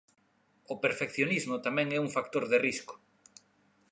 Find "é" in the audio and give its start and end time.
1.97-1.99